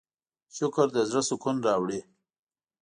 [0.55, 1.99] شکر د زړۀ سکون راوړي.